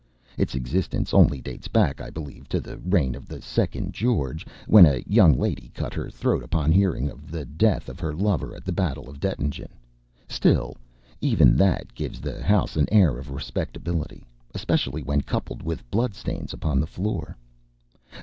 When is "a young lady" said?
4.87-5.69